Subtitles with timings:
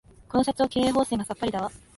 [0.27, 1.71] この社長、経営方針がさっぱりだわ